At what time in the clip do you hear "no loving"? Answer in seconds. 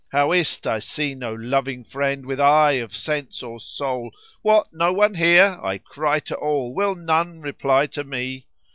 1.13-1.83